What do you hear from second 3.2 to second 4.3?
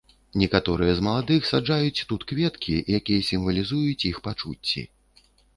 сімвалізуюць іх